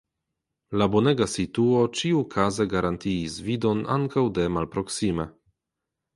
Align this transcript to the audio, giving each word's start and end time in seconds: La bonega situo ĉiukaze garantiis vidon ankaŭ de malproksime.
La 0.81 0.85
bonega 0.95 1.27
situo 1.33 1.83
ĉiukaze 1.99 2.67
garantiis 2.73 3.37
vidon 3.51 3.85
ankaŭ 3.99 4.27
de 4.41 4.49
malproksime. 4.57 5.31